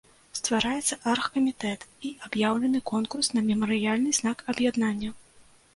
[0.37, 5.09] Ствараецца аргкамітэт і аб'яўлены конкурс на мемарыяльны знак аб'яднання.